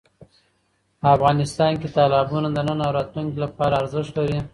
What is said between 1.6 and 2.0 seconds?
کې